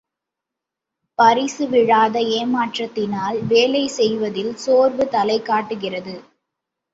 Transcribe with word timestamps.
பரிசு 1.19 1.65
விழாத 1.67 2.15
ஏமாற்றத்தினால் 2.37 3.37
வேலை 3.43 3.83
செய்வதில் 3.97 4.51
சோர்வு 4.55 5.07
தலைகாட்டுகிறது! 5.11 6.15